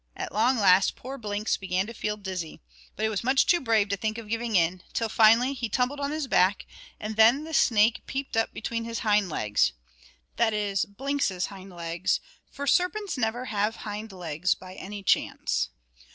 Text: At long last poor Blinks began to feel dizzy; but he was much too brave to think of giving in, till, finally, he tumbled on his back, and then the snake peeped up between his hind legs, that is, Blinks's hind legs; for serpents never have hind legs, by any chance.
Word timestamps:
At 0.15 0.31
long 0.33 0.57
last 0.57 0.95
poor 0.95 1.19
Blinks 1.19 1.57
began 1.57 1.85
to 1.85 1.93
feel 1.93 2.17
dizzy; 2.17 2.59
but 2.95 3.03
he 3.03 3.09
was 3.09 3.23
much 3.23 3.45
too 3.45 3.61
brave 3.61 3.87
to 3.89 3.95
think 3.97 4.17
of 4.17 4.27
giving 4.29 4.55
in, 4.55 4.81
till, 4.93 5.09
finally, 5.09 5.53
he 5.53 5.69
tumbled 5.69 5.99
on 5.99 6.09
his 6.09 6.25
back, 6.25 6.65
and 6.99 7.17
then 7.17 7.43
the 7.43 7.53
snake 7.53 8.01
peeped 8.07 8.35
up 8.35 8.51
between 8.51 8.83
his 8.83 9.01
hind 9.01 9.29
legs, 9.29 9.73
that 10.37 10.53
is, 10.53 10.85
Blinks's 10.85 11.45
hind 11.53 11.69
legs; 11.69 12.19
for 12.49 12.65
serpents 12.65 13.15
never 13.15 13.45
have 13.45 13.75
hind 13.85 14.11
legs, 14.11 14.55
by 14.55 14.73
any 14.73 15.03
chance. 15.03 15.69